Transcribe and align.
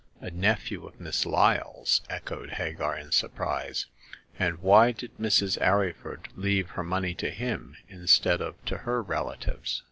A 0.19 0.31
nephew 0.31 0.87
of 0.87 0.99
Miss 0.99 1.27
Lyle's!" 1.27 2.01
echoed 2.09 2.53
Hagar, 2.53 2.97
in 2.97 3.11
surprise. 3.11 3.85
And 4.39 4.57
why 4.57 4.93
did 4.93 5.15
Mrs. 5.19 5.61
Arryford 5.61 6.25
leave 6.35 6.69
her 6.71 6.83
money 6.83 7.13
to 7.13 7.29
him 7.29 7.77
instead 7.87 8.41
of 8.41 8.55
to 8.65 8.77
her 8.79 9.03
relatives 9.03 9.79